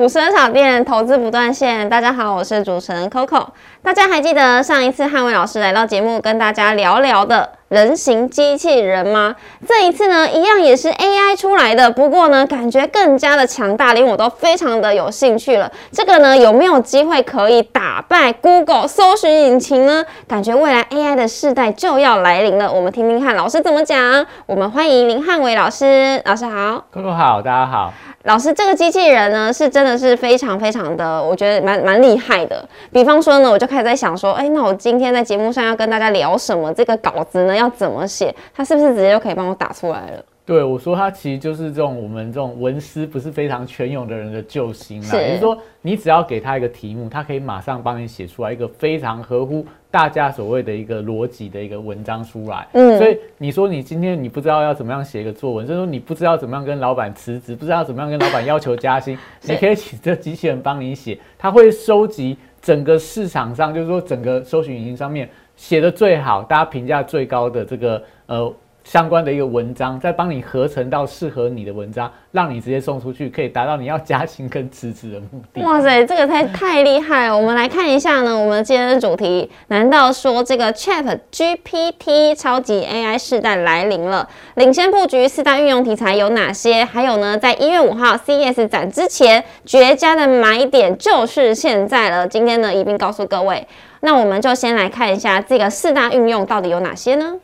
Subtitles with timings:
[0.00, 3.46] 股市小店投资不断线，大家好，我是主持人 Coco。
[3.82, 9.36] 大家还记得上一次汉伟老师来到节目跟大家聊聊的人形机器人吗？
[9.64, 15.70] 这一次呢，一样也是 AI 出来的，不过呢，感觉更加的强大，连我都非常的有兴趣了。
[15.92, 20.04] 这个呢，有没有机会可以打败 Google 搜寻引擎呢？
[20.26, 22.72] 感觉未来 AI 的世代就要来临了。
[22.72, 24.26] 我们听听看老师怎么讲。
[24.46, 27.94] 我们欢迎林汉伟老师，老师好，Google 好，大家好。
[28.24, 32.68] 老师，这个机器人呢，是真的是非常非常的，我觉得蛮蛮厉害的。
[32.92, 36.70] 比方说呢，我就开始在想说，哎，那我今天在节目上要跟大家聊什么？
[36.74, 38.34] 这个稿子呢要怎么写？
[38.54, 40.24] 他是不是直接就可以帮我打出来了？
[40.46, 45.16] 对，我说他其实就是这种我们这种文思不是非常全勇的人的救星啦。
[45.16, 49.64] 也就是说，你只要给他一个题目，他可以马上帮你写出来一个非常合乎。
[49.92, 65.28] 大家所谓的一个逻辑的一个文章出来，嗯，所以你说你今天你不知道要怎么样写一个作文，就是说你不知道怎么样跟老板辞职，不知道怎么样跟老板要求加薪， 你可以请这机器人帮你写，他会收集整个市场上，就是说整个搜寻引擎上面
[65.60, 68.50] 写的最好，大家评价最高的这个呃。
[68.82, 75.60] 相关的一个文章，再帮你合成到适合你的文章，让你直接送出去，可以达到你要加薪跟辞职的目的。
[75.60, 77.36] 哇塞，这个太太厉害了！
[77.36, 84.26] 我们来看一下呢，我们今天的主题，难道说这个 Chat GPT 超级 AI 时代来临了？
[84.54, 86.82] 领先布局四大运用题材有哪些？
[86.82, 92.26] 还有呢，在一月五号 CES 展之前，绝佳的买点就是现在了。
[92.26, 93.68] 今天呢，一并告诉各位。
[94.00, 97.36] 那我们就先来看一下这个四大运用到底有哪些呢？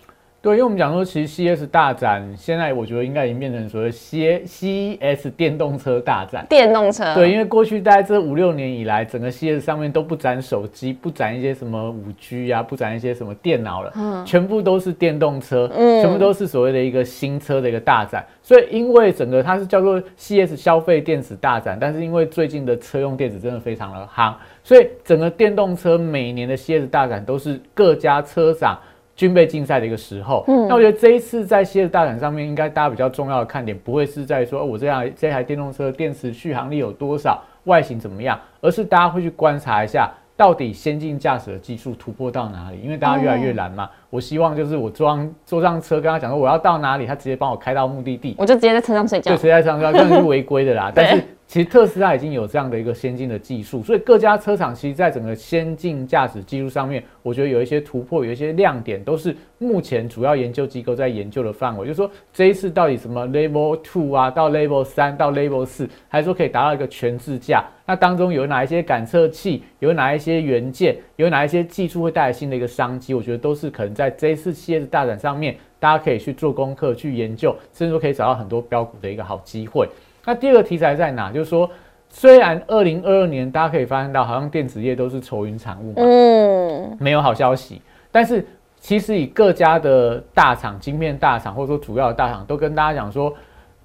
[0.42, 6.46] 对，因为我们讲说，其实 CS 大展现在我觉得应该已经变成所谓 C CS 电动车大展。
[6.48, 7.12] 电动车。
[7.16, 18.24] 对，因为过去大概这五六年以来，整个 CS 上面都不展手机，不展一些什么五 G 啊，不展一些什么电脑了，嗯，全部都是电动车，嗯，全部都是所谓的一个新车的一个大展。
[18.40, 24.32] 所以，因为整个它是叫做 CS 消费电子大展，但是因为最近的车用电子真的非常的夯，
[24.66, 28.76] 所以整个电动车每年的 CS 大展都是各家车展。
[29.14, 43.88] 军备竞赛的一个时候，嗯，那我觉得这一次在蝎子大展上面，应该大家比较重要的看点，不会是在说我这台这台电动车电池续航力有多少，外形怎么样，而是大家会去观察一下，到底先进驾驶的技术突破到哪里，因为大家越来越难嘛。
[44.10, 50.92] 我希望就是我坐上坐上车，跟他讲说我要到哪里，他直接帮我开到目的地，我就直接在车上睡觉，对，直接在车上睡觉，这样是违规的啦。
[50.94, 51.24] 但是。
[51.46, 61.86] 其实特斯拉已经有这样的一个先进的技术，所以各家车厂其实在整个先进驾驶技术上面，我觉得有一些突破，有一些亮点，都是目前主要研究机构在研究的范围。
[61.86, 67.64] 就是说这一次到底什么 Level Two 啊，到 Level 三，到 Level 四，还是说可以达到一个全自驾？
[67.86, 73.14] 那当中有哪一些感测器，有哪一些元件，有哪一些技术会带来新的一个商机？
[73.14, 79.88] 我觉得都是可能在这一次企业的大展上面，大家可以去做功课、去研究，甚至说可以找到很多标股的一个好机会。
[80.26, 81.30] 那第二个题材在哪？
[81.30, 81.70] 就是说，
[82.08, 87.80] 虽然二零二二年大家可以发现到，好像电子业都是愁云惨雾嘛，嗯，没有好消息。
[88.10, 88.44] 但是
[88.80, 93.32] 其实以各家的大厂、晶片大厂，或者说主要的大厂，都跟大家讲说，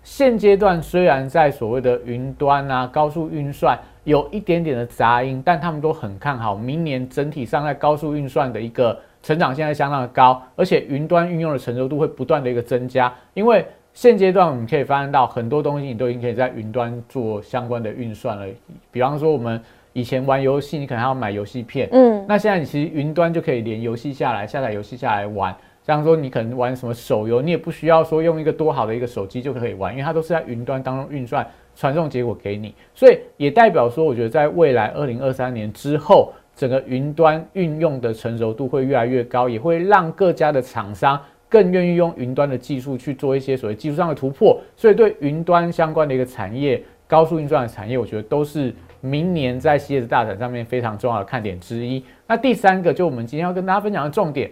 [0.01, 13.63] 现阶段虽然在所谓的云端啊、高速运算有一点点的杂音，但他们都很看好明年整体上在高速运算的一个成长，现在相当的高，而且云端运用的成熟度会不断的一个增加，因为。
[13.93, 18.45] 现阶段我们可以发现到很多东西，你都已经可以在云端做相关的运算了。
[18.91, 19.61] 比方说，我们
[19.93, 25.55] 以前玩游戏，你可能要买游戏片，嗯，那现在你其实云端就可以连游戏下来，下载游戏下来玩。
[25.83, 32.73] 像说你可能玩什么手游，你也不需要说用一个多好的一个手机就可以玩，因为它都是在云端当中运算传送结果给你。
[32.93, 41.19] 所以也代表说，我觉得在未来二零二三年之后，整个云端运用的成熟度会越来越高，也会让各家的厂商。
[41.51, 52.01] 更愿意用云端的技术去做一些所谓技术上的突破，所以对云端相关的一个产业、高速运算的产业，我觉得都是明年在 CS 大展上面非常重要的看点之一。
[52.25, 54.49] 那第三个，就我们今天要跟大家分享的重点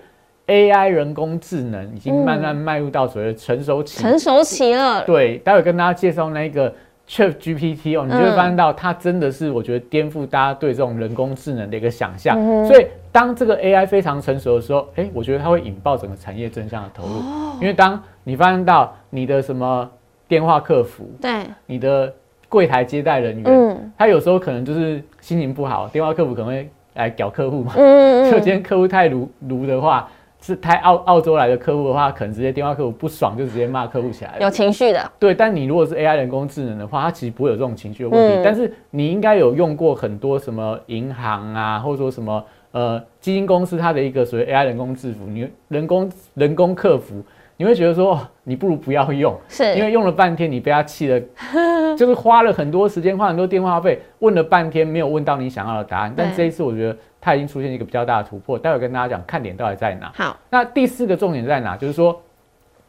[0.48, 5.06] ，AI 人工智能已经慢慢迈入到所谓的成熟期，成熟期了。
[5.06, 6.76] 对，待会跟大家介绍那个。
[7.12, 12.38] Chat GPT 哦，你就会发现到它真的是，我觉得颠覆大家对这种人工智能的一个想象。
[12.68, 17.22] 所以当这个 AI 非常成熟的时候，哎，我觉得它会引爆整个产业正向的投入。
[17.62, 19.90] 因为当你发现到你的什么
[20.28, 22.14] 电话客服，对，你的
[22.48, 27.74] 柜台接待人员，嗯，他有时候可能就是心情不好，电话客服可能会来屌客户嘛。
[27.76, 30.10] 嗯 就今天客户太鲁鲁的话。
[30.42, 35.12] 是太澳澳洲来的客户的话，可能直接电话客户不爽就直接骂客户起来了，有情绪的。
[35.20, 38.42] 对，但你如果是 AI 人工智能的话，它其实不会有这种情绪的问题。
[38.42, 47.22] 但是你应该有用过很多什么银行啊，或者说什么呃基金公司它的一个所谓 AI 人工制服，你人工人工客服，
[47.58, 51.20] 你会觉得说，你不如不要用，是因为用了半天，你被他气的，
[51.98, 56.14] 就是花了很多时间，花很多电话费，问了半天没有问到你想要的答案。
[56.16, 58.58] 但这一次，我觉得它已经出现一个比较大的突破。
[58.58, 60.12] 待会跟大家讲看点到底在哪。
[60.16, 61.76] 好，那第四个重点在哪？
[61.76, 62.22] 就是说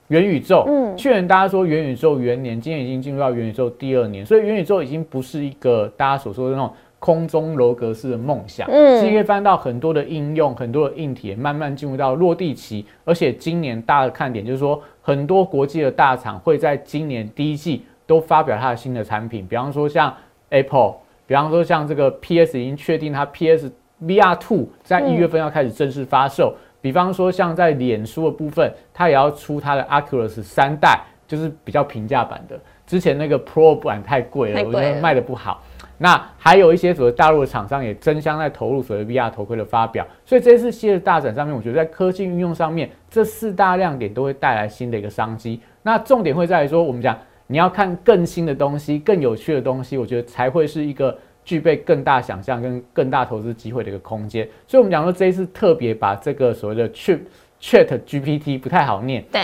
[0.09, 0.65] 元宇宙。
[0.69, 6.73] 嗯，去年大家说元宇宙元年，今年已经进入到元宇宙第二年，所以元宇宙已经不是一个大家所说的那种。
[7.01, 20.15] 空中楼阁式的梦想，嗯，可以翻到很多的应用，很多的硬体慢慢进入到落地期，而且今年大的看点就是说，很多国际的大厂会在今年第一季都发表它的新的产品，比方说像
[20.51, 23.73] Apple，比方说像这个 PS 已经确定它 PS
[24.05, 35.63] VR Two 在一月份要开始正式发售，比方说像在脸书的部分，它也要出它的 Oculus 三代，就是比较平价版的，之前那个 Pro 版太贵了，我觉得卖的不好。
[36.03, 45.61] 那还有一些所谓大陆的厂商也争相在投入所谓 VR 头盔的发表，所以这一次系列大展上面，我觉得在科技运用上面，这四大亮点都会带来新的一个商机。
[45.83, 47.19] 那重点会在于说，我们讲
[47.49, 51.15] 你要看更新的东西、更有趣的东西，我觉得才会是一个
[51.45, 54.49] 具备更大想象跟更大投资机会的一个空间。
[54.67, 57.19] 所以，我们讲说这一次特别把这个所谓的 Chat
[57.61, 59.43] Chat GPT 不太好念，对，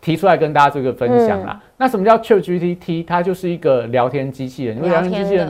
[0.00, 1.60] 提出来跟大家做一个分享啦。
[1.78, 3.04] 那什么叫 Chat GPT？
[3.04, 5.48] 它就是一个聊天机器人，因为聊天机器人。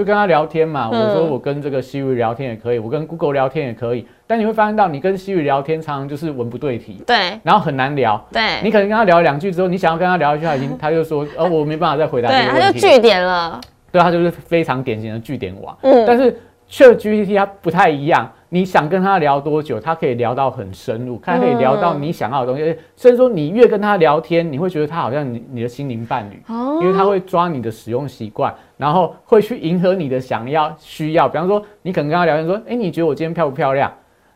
[0.00, 13.60] 就跟他聊天嘛，我说我跟这个 Siri 聊天也可以，我跟 Google 聊天也可以，但你会发现到你跟 Siri 聊天常常就是文不对题，对，然后很难聊，对，你可能跟他聊两句之后，你想要跟他聊一句，他，已经他就说，哦，我没办法再回答 这个问题，他就据点了，
[13.92, 16.32] 对，他就是非常典型的据点王，嗯，但是
[16.70, 18.32] Chat GPT 它不太一样。
[18.52, 22.64] 你想跟他聊多久，他可以聊到很深入，他可以聊到你想要的东西。
[22.96, 26.42] 甚至说，你越跟他聊天，你会觉得他好像你你的心灵伴侣，
[26.82, 31.28] 因为他会抓你的使用习惯，然后会去迎合你的想要需要。
[31.28, 33.90] 比方说，你可能跟他聊天说，哎，你觉得我今天漂不漂亮？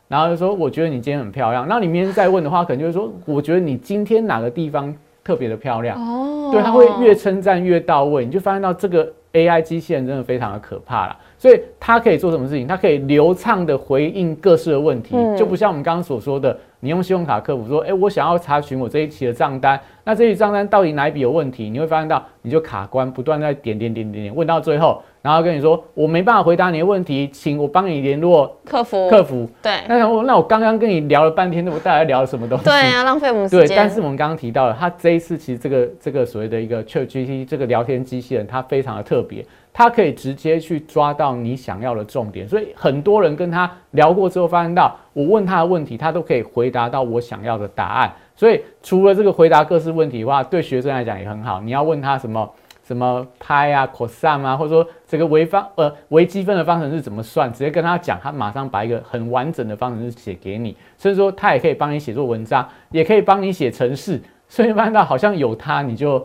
[0.06, 1.67] 然后就说，我觉得你今天很漂亮。
[1.67, 4.94] 那你明天再问的话，可能就是说，我觉得你今天哪个地方
[5.25, 5.99] 特别的漂亮？
[5.99, 11.16] 哦，对，他会越称赞越到位，你就发现到这个 AI 机器人真的非常的可怕了。
[11.36, 12.66] 所以它可以做什么事情？
[12.66, 21.71] 它可以流畅的回应各式的问题，就不像我们刚刚所说的，你用信用卡客服说，哎，我想要查询我这一期的账单，那这一账单到底哪一笔有问题？
[21.71, 29.09] 你会发现到你就卡关，不断在点点点点点问到最后，然后跟你说我没办法回答你的问题，请我帮你联络客服。
[29.09, 32.65] 客服对，那我那我刚刚跟你聊了半天，那我大概聊了什么东西？
[32.65, 33.67] 对啊，浪费我们时间。
[33.67, 39.45] 对，但是我们刚刚提到了，它这一次其实这个这个所谓的一个 ChatGPT 这个聊天机器人，它非常的特别。
[39.76, 48.15] 他可以直接去抓到你想要的重点，所以很多人跟他聊过之后，发现到我问他的问题，他都可以回答到我想要的答案。
[48.37, 51.61] 所以除了这个回答各式问题的话，对学生来讲也很好。
[51.61, 52.49] 你要问他什么
[52.85, 60.77] 什么派啊、cos 啊，或者说这个微方呃微积分的方程式怎么算，直接跟他讲，他马上把一个很完整的方程式写给你。
[60.97, 64.23] 所以说他也可以帮你写作文章，也可以帮你写程式。
[64.49, 66.25] 所以发现到好像有他，你就。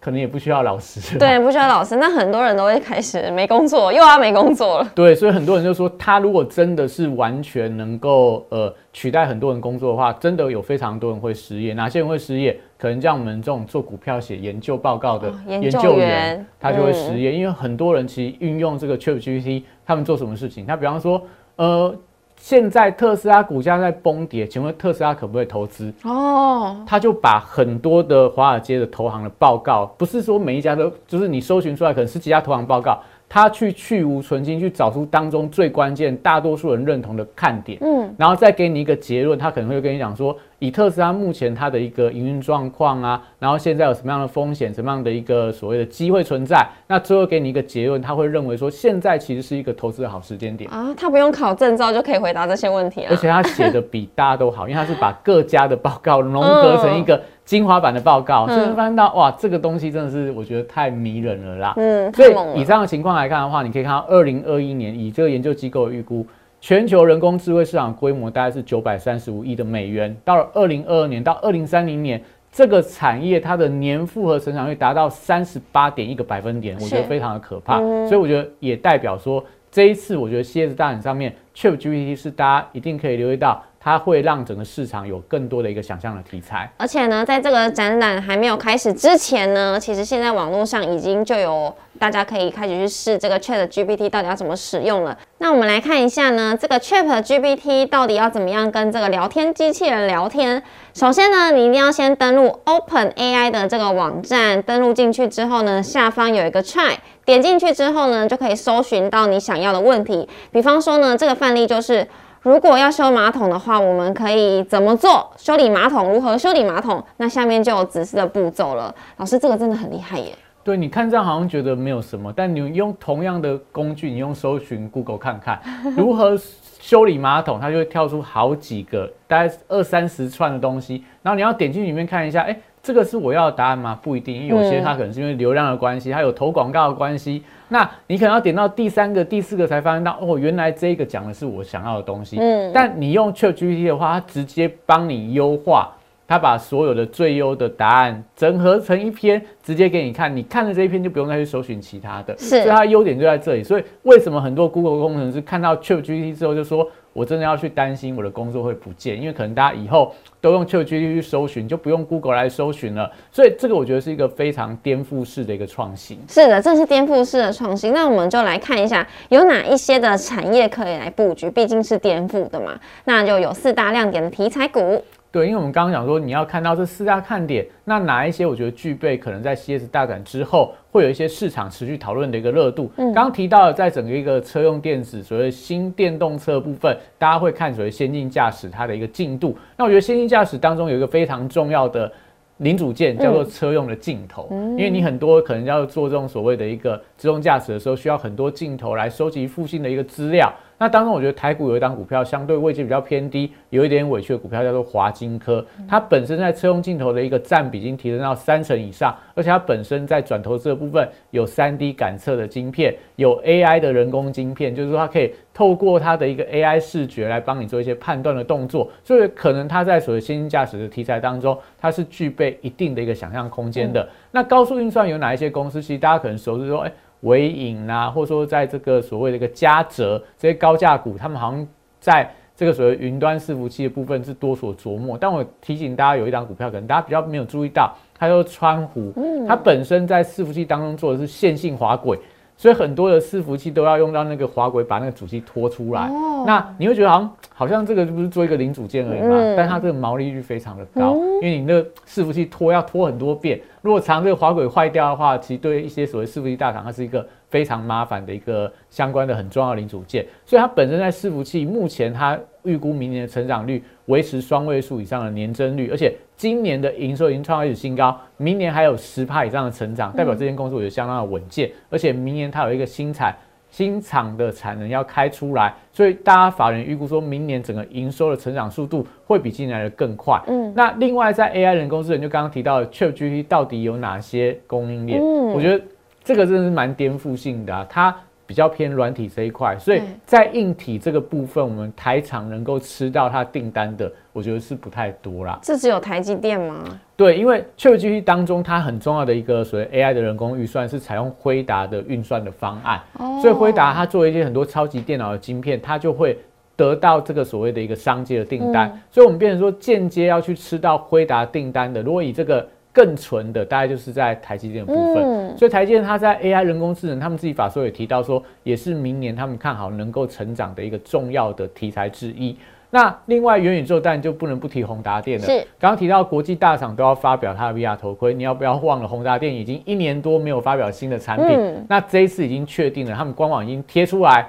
[0.00, 1.96] 可能也不需要老师，对，不需要老师。
[1.96, 4.90] 那很多人都会开始没工作，又要没工作了。
[4.96, 11.74] 对，所以很多人就说，他如果真的是完全能够呃取代很多人工作的话，真的有非常多人会失业。
[11.74, 12.58] 哪些人会失业？
[12.78, 20.64] 可能像我们这种做股票、写研究报告的研究员，他就会失业，因为很多人其实运用这个 ChatGPT，他们做什么事情？
[20.64, 21.22] 他比方说，
[21.56, 21.94] 呃。
[22.40, 25.92] 现在特斯拉股价在崩跌，请问特斯拉可不可以投资？
[26.04, 32.98] 哦，他就把很多的华尔街的投行的报告，不是说每一家都，就是你搜寻出来可能是几家投行报告。
[33.32, 39.38] 他去去无存精，去找出当中最关键、大多数人认同的看点，嗯，然后再给你一个结论。
[39.38, 50.92] 他可能会跟你讲说，以特斯拉目前它的一个营运状况啊，然后现在有什么样的风险、什么样的一个所谓的机会存在，那最后给你一个结论，他会认为说，现在其实是一个投资的好时间点啊。
[50.96, 57.22] 他不用考证照就可以回答这些问题了，而且他写的比大家都好，因为他是把各家的报告 融合成一个。
[57.50, 61.74] 精华版的报告，所以发现到哇，这个东西真的是我觉得太迷人了啦。
[61.76, 62.30] 嗯，所以
[62.60, 66.24] 以这样的情况来看的话，你可以看到二零二一年以这个研究机构预估，
[66.60, 70.16] 全球人工智慧市场规模大概是九百三十五亿的美元。
[70.24, 77.78] 到了二零二二年到二零三零年，这个产业它的年复合成长率达到三十八点一个百分点，我觉得非常的可怕。
[78.06, 83.60] 所以我觉得也代表说，这一次我觉得 CS 大展上面，ChatGPT 是大家一定可以留意到。
[83.82, 95.16] 它会让整个市场有更多的一个想象的题材，而且呢，在这个展览还没有开始之前呢，其实现在网络上已经就有大家可以开始去试这个 Chat GPT 到底要怎么使用了。
[95.38, 100.62] 那我们来看一下呢，这个 Chat GPT 到底要怎么样跟这个聊天机器人聊天？
[100.92, 110.28] 首先呢，你一定要先登录 Open AI 的这个网站，登录进去之后呢，下方有一个 Chat，点进去之后呢，就可以搜寻到你想要的问题。
[110.52, 112.06] 比方说呢，这个范例就是。
[112.42, 115.30] 如果要修马桶的话，我们可以怎么做？
[115.36, 117.02] 修理马桶如何修理马桶？
[117.18, 118.94] 那下面就有指示的步骤了。
[119.18, 120.32] 老师，这个真的很厉害耶。
[120.64, 125.60] 对，你看这样好像觉得没有什么，但你用同样的工具，你用搜寻 Google 看看
[125.94, 126.34] 如何
[126.78, 133.98] 修理马桶，它就会跳出好几个，大概二三十串的东西，然后你要点进去里面看一下，哎，这个是我要的答案吗？
[134.02, 142.38] 不一定，因为有些它可能是因为流量的关系，它有投广告的关系，那你可能要点到第三个、第四个才发现到，哦，原来这个讲的是我想要的东西。
[142.40, 145.92] 嗯，但你用 ChatGPT 的话，它直接帮你优化。
[146.26, 150.36] 它把所有的最优的答案整合成一篇，直接给你看。
[150.36, 152.32] 你看了这一篇，就不用再去搜寻其他的。
[152.38, 153.64] 是，所以它优点就在这里。
[153.64, 163.10] 所以为什么很多 Google 工程师看到 ChatGPT 之后，就说我真的要去担心我的工作会不见，因为可能大家以后都用 ChatGPT 去搜寻，就不用 Google 来搜寻了。
[163.32, 166.18] 所以这个我觉得是一个非常颠覆式的一个创新。
[166.28, 167.92] 是的，这是颠覆式的创新。
[167.92, 172.78] 那我们就来看一下有哪一些的产业可以来布局，毕竟是颠覆的嘛。
[173.04, 175.04] 那就有四大亮点的题材股。
[175.32, 182.90] 对，因为我们刚刚讲说，你要看到这四大看点，那哪一些我觉得具备可能在 CS 大展之后，会有一些市场持续讨论的一个热度。
[182.96, 189.56] 嗯，刚刚提到的，在整个一个车用电子，所谓新电动车部分，大家会看所谓先进驾驶它的一个进度。
[189.76, 192.10] 那我觉得先进驾驶当中有一个非常重要的
[192.56, 194.48] 零组件，叫做车用的镜头。
[194.50, 200.52] 嗯，因为你很多可能要做这种所谓的一个自动驾驶的时候，需要很多镜头来收集附近的一个资料。
[200.80, 205.62] 那当中，我觉得台股有一档股票相对位置比较偏低，有一点委屈的股票叫做华金科。
[205.86, 224.08] 它本身在车用镜头的一个占比已经提升到三成以上，而且它本身在转投资的部分有三 D 感测的晶片，有 AI 的人工晶片，就是说它可以透过它的一个 AI 视觉来帮你做一些判断的动作，所以可能它在所谓先进驾驶的题材当中，它是具备一定的一个想象空间的。
[224.30, 225.82] 那高速运算有哪一些公司？
[225.82, 226.92] 其实大家可能熟知说，哎。
[227.20, 231.66] 尾影啊，或者说在这个所谓的一个嘉泽这些高价股，他们好像
[232.00, 235.16] 在这个所谓云端伺服器的部分是多所琢磨。
[235.18, 239.12] 但我提醒大家，有一档股票可能大家比较没有注意到，它叫川湖，
[239.46, 242.18] 它本身在伺服器当中做的是线性滑轨。
[242.60, 246.10] 所以很多的伺服器都要用到那个滑轨，把那个主机拖出来。
[246.44, 249.54] 那你会觉得好像好像这个不是做一个零组件而已嘛？
[249.56, 253.58] 但它这个毛利率非常的高，因为你那个伺服器拖要拖很多遍。
[253.80, 260.26] 如果常这个滑轨坏掉的话，其实对一些所谓伺服器大厂，它是一个非常麻烦的一个相关的很重要的零组件。
[260.44, 266.12] 所以它本身在伺服器目前它预估明年的成长率维持双位数以上的年增率，而且。
[266.40, 273.36] 今年的营收已经创历史新高，明年还有十趴以上的成长，代表这间公司我觉得相当的稳健，而且明年它有一个新产
[273.70, 280.40] 新厂的产能要开出来，所以大家法人预估说明年整个营收的成长速度会比今年来的更快。
[280.46, 285.20] 嗯，那另外在 AI 人工智能，就刚刚提到的 ChatGPT 到底有哪些供应链？
[285.20, 285.84] 嗯，我觉得
[286.24, 288.16] 这个真的是蛮颠覆性的啊，它。
[288.50, 295.56] 比较偏软体这一块，所以在硬体这个部分，我们台厂能够吃到它订单的，我觉得是不太多啦。
[295.62, 296.82] 这只有台积电吗？
[297.16, 303.00] 对，因为 ChatGPT 当中它很重要的一个所谓 AI 的人工预算是采用辉达的运算的方案，
[303.40, 306.36] 所以辉达它做一些很多超级电脑的晶片，它就会
[306.74, 312.02] 得到这个所谓的一个商界的订单，所以我们变成说间接要去吃到辉达订单的。
[312.02, 322.56] 如果以这个更纯的大概就是在台积电部分，所以台积电它在 AI 人工智能，他们自己法说也提到说，也是明年他们看好能够成长的一个重要的题材之一。
[322.92, 325.46] 那另外元宇宙当然就不能不提宏达电了。
[325.46, 331.84] 是，刚刚提到国际大厂都要发表它的 VR 头盔，你要不要忘了宏达电已经一年多没有发表新的产品？
[331.88, 334.48] 那这一次已经确定了，他们官网已经贴出来。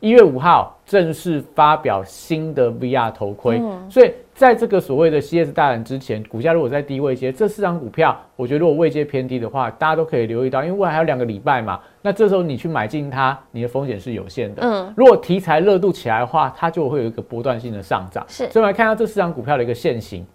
[0.00, 14.62] 一月五号正式发表新的 VR 头盔，所以在这个所谓的 CS 大展之前，股价如果在低位接，这四张股票，我觉得如果位阶偏低的话，大家都可以留意到，因为未来还有两个礼拜嘛，那这时候你去买进它，你的风险是有限的。
[14.62, 18.24] 嗯，如果题材热度起来的话，它就会有一个波段性的上涨。
[18.26, 20.26] 是，所以我们来看到这四张股票的一个现形。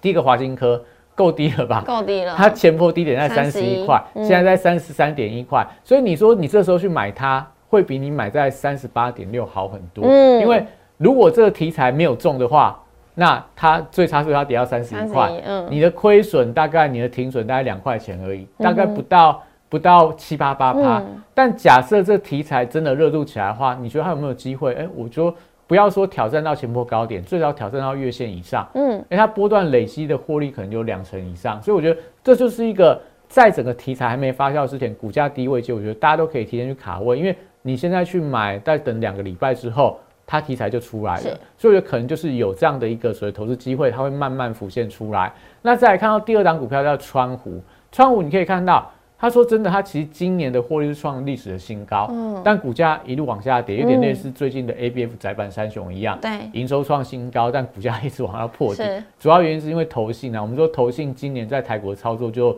[0.00, 0.82] 第一个华金科
[1.14, 1.84] 够低了吧？
[1.86, 2.34] 够低了。
[2.36, 7.46] 它前波低点在三十一块，现在在三十三点一块，所以你说你这时候去买它。
[7.68, 12.76] 会比你买在三十八点六好很多，嗯，因为如果这个题材没有中的话，
[13.14, 21.02] 那它最差是它跌到三十一块，嗯，你的亏损大概你的停损大概两块钱而已，大概不到不到七八八趴。
[21.34, 24.74] 但假设这题材真的热度起来的话，你觉得它有没有机会？
[24.74, 25.34] 哎，我就
[25.66, 37.36] 不要说挑战到前波高点，最少挑战到月线以上，嗯，哎，它波段累积的获利可能就两成以上，所以我觉得这就是一个在整个题材还没发酵之前，股价低位就我觉得大家都可以提前去卡位，因为。
[37.62, 45.32] 你现在去买，再等两个礼拜之后，它题材就出来了，所以我觉得可能就是有这样的一个所谓投资机会，它会慢慢浮现出来。
[45.60, 47.60] 那再来看到第二档股票叫川湖，
[47.90, 52.40] 川湖你可以看到他说真的，他其实今年的获利是创历史的新高，嗯。
[52.44, 58.84] 但股价一路往下跌，有点嗯类似最近的 ABF 窄板三雄一样，对，营收创新高，但股价一直往下破底。
[59.18, 62.56] 主要原因是因为投信啊，我们说投信今年在台国操作就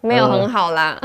[0.00, 0.98] 没有很好啦。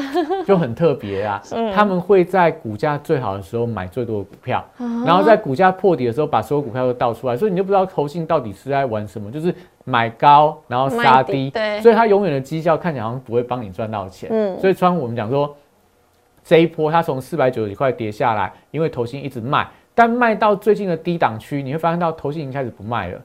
[0.46, 14.30] 就很特别啊， 嗯他们会在股价最好的时候买最多的股票，哦然后在股价破底的时候把所有股票都倒出来，所以你就不知道投信到底是在玩什么，就是买高然后杀卖低，对，所以它永远的绩效看起来好像不会帮你赚到钱。
[14.32, 15.56] 嗯所以川普我们讲说，
[16.44, 23.20] 这一波它从四百九十几块跌下来，因为投信一直卖，但卖到最近的低档区，你会发现到投信已经开始不卖了。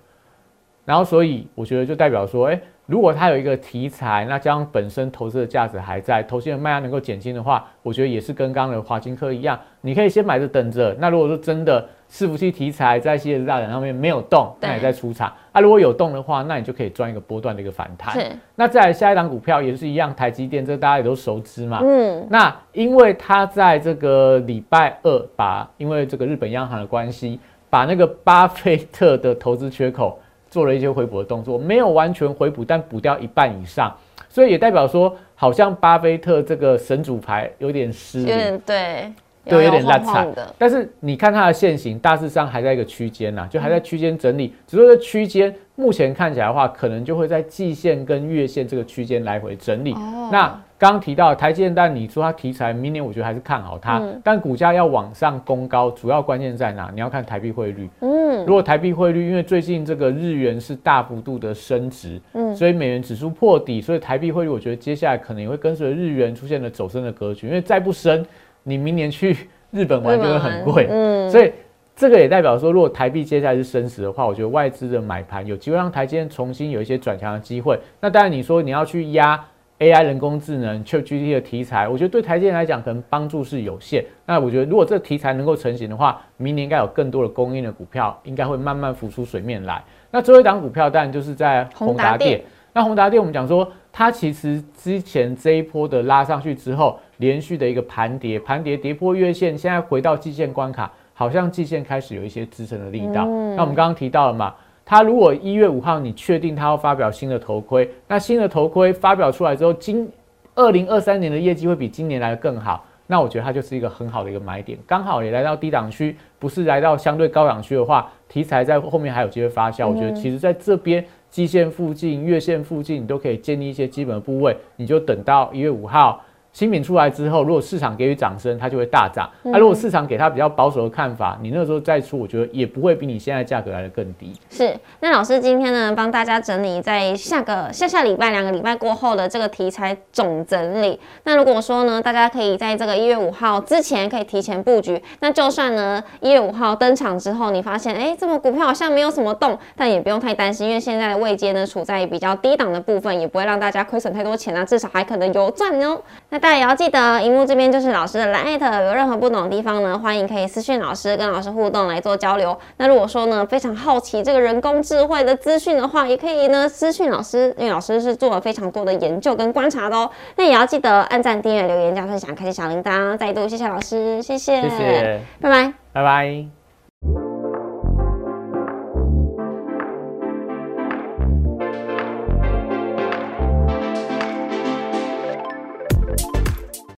[0.85, 10.97] 然后所以我觉得就代表说，哎，如果它有一个题材，那加上本身投资的价值还在，投资的卖压能够减轻的话，我觉得也是跟刚刚的华金科一样，你可以先买着等着。
[10.99, 15.31] 那如果说真的伺服器题材在系列大展上面没有动，那你对再出场。
[15.53, 18.19] 啊，如果有动的话，那你就可以赚一个波段的一个反弹。
[18.19, 21.81] 是，那再来下一档股票也是一样，台积电，这大家也都熟知嘛。
[21.83, 30.19] 嗯，那因为它在这个礼拜二把，因为这个日本央行的关系，把那个巴菲特的投资缺口
[30.51, 33.95] 做了一些回补的动作，没有完全回补，但补掉一半以上，
[34.29, 38.21] 所以也代表说，好像巴菲特这个神主牌有点失。
[38.21, 39.13] 有点对，
[39.49, 44.55] 对有点烂菜晃晃的，但是你看它的线型，大致上还在一个区间呐，就还在区间整理。
[44.67, 49.93] 只是说这区间目前看起来的话，可能就会在季线跟月线这个区间来回整理。
[49.95, 56.89] 哦那刚刚提到台积电，但你说它题材，明年我觉得还是看好它，嗯但股价要往上攻高，主要关键在哪？
[56.95, 57.89] 你要看台币汇率。
[58.01, 68.25] 嗯如果台币汇率，因为最近这个日元是大幅度的升值，嗯所以美元指数破底，所以台币汇率，我觉得接下来可能也会跟随日元出现了走升的格局，因为再不升，
[68.69, 69.37] 你明年去
[69.73, 71.53] 日本玩就会很贵，嗯，所以
[71.97, 77.79] 这个也代表说，如果台币接下来是升值的话，我觉得外资的买盘有机会让台积电重新有一些转强的机会。
[78.01, 79.43] 那当然，你说你要去压
[79.79, 84.05] AI 人工智能、ChatGPT 的题材，我觉得对台积电来讲可能帮助是有限。
[84.27, 89.83] 那我觉得如果这个题材能够成型的话，明年应该有更多的供应的股票应该会慢慢浮出水面来。
[90.11, 92.41] 那最后一档股票当然就是在宏达电。
[92.73, 103.27] 那宏达电我们讲说，它其实之前这一波的拉上去之后，连续的一个盘跌，盘跌跌破月线，现在回到季线关卡，好像季线开始有一些支撑的力道。
[103.29, 104.55] 嗯那我们刚刚提到了嘛，
[104.85, 110.09] 它如果一月五号你确定它要发表新的头盔，那新的头盔发表出来之后，今
[110.55, 112.85] 二零二三年的业绩会比今年来的更好。
[113.11, 119.89] 那我觉得它就是一个很好的一个买点，刚好也来到低档区，不是来到相对高档区的话，题材在后面还有机会发酵。
[119.89, 129.31] 我觉得其实在这边季线附近、月线附近，你都可以建立一些基本的部位，你就等到一月五号新品出来之后，如果市场给予掌声，它就会大涨。
[129.43, 134.33] 那、如果市场给它比较保守的看法，你那时候再出，我觉得也不会比你现在价格来的更低。
[134.51, 140.99] 是，那老师今天呢，帮大家整理在下个下下礼拜两个礼拜过后的这个题材总整理。
[141.23, 156.01] 那如果说呢，大家可以在这个一月五号之前可以提前布局，那就算呢一月五号登场之后，你发现哎，这么股票好像没有什么动，但也不用太担心，因为现在的位阶呢处在比较低档的部分，也不会让大家亏损太多钱啊，至少还可能有赚哦。
[156.31, 162.57] 那大家也要记得，荧幕这边就是老师的蓝艾特有任何不懂的地方呢，欢迎可以私讯老师，跟老师互动来做交流。
[162.77, 170.09] 那如果说呢非常好奇这个人工智慧的资讯的话，也可以呢私讯老师，因为老师是做了非常多的研究跟观察的哦。
[170.37, 173.17] 那也要记得按赞、订阅、留言、加分享、开启小铃铛。
[173.17, 175.73] 再度谢谢老师，谢谢，谢谢，拜拜。
[175.93, 176.58] 拜拜。